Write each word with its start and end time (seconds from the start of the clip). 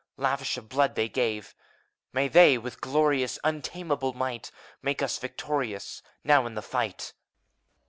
Lavish 0.17 0.57
of 0.57 0.67
blood 0.67 0.95
they 0.95 1.07
gave,— 1.07 1.53
May 2.11 2.27
they, 2.27 2.57
with 2.57 2.81
glorious 2.81 3.37
Untamable 3.43 4.13
might. 4.13 4.49
Make 4.81 5.03
us 5.03 5.19
victorious. 5.19 6.01
Now, 6.23 6.47
in 6.47 6.55
the 6.55 6.63
fight! 6.63 7.13